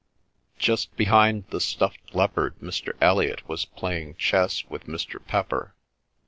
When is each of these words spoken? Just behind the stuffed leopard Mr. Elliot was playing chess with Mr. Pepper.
Just 0.57 0.97
behind 0.97 1.43
the 1.51 1.61
stuffed 1.61 2.15
leopard 2.15 2.55
Mr. 2.59 2.93
Elliot 2.99 3.47
was 3.47 3.65
playing 3.65 4.15
chess 4.15 4.65
with 4.65 4.85
Mr. 4.85 5.23
Pepper. 5.23 5.75